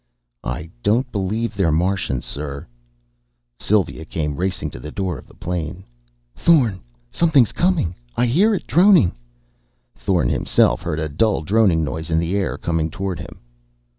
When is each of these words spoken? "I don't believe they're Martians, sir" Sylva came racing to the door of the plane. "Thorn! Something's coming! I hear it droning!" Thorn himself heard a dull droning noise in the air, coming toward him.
"I 0.43 0.71
don't 0.81 1.11
believe 1.11 1.55
they're 1.55 1.71
Martians, 1.71 2.25
sir" 2.25 2.65
Sylva 3.59 4.03
came 4.03 4.35
racing 4.35 4.71
to 4.71 4.79
the 4.79 4.89
door 4.89 5.19
of 5.19 5.27
the 5.27 5.35
plane. 5.35 5.83
"Thorn! 6.33 6.81
Something's 7.11 7.51
coming! 7.51 7.93
I 8.17 8.25
hear 8.25 8.55
it 8.55 8.65
droning!" 8.65 9.13
Thorn 9.95 10.29
himself 10.29 10.81
heard 10.81 10.97
a 10.97 11.07
dull 11.07 11.43
droning 11.43 11.83
noise 11.83 12.09
in 12.09 12.17
the 12.17 12.35
air, 12.35 12.57
coming 12.57 12.89
toward 12.89 13.19
him. 13.19 13.41